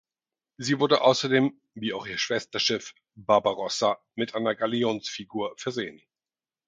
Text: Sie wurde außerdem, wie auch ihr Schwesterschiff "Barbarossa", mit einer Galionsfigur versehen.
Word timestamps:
Sie 0.57 0.79
wurde 0.79 1.01
außerdem, 1.01 1.61
wie 1.75 1.93
auch 1.93 2.07
ihr 2.07 2.17
Schwesterschiff 2.17 2.95
"Barbarossa", 3.15 3.99
mit 4.15 4.33
einer 4.33 4.55
Galionsfigur 4.55 5.53
versehen. 5.59 6.01